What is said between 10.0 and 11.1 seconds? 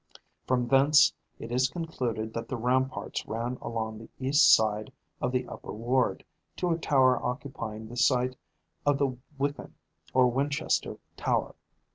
or Winchester